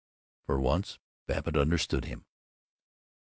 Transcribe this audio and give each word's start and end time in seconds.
For 0.47 0.59
once, 0.59 0.97
Babbitt 1.27 1.55
understood 1.55 2.05
him. 2.05 2.25